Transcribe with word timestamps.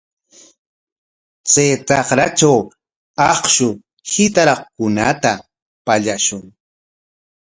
Chay 1.49 1.71
trakratraw 1.87 2.59
akshu 3.29 3.67
hitaraqkunata 4.11 5.31
pallakushun. 5.85 6.41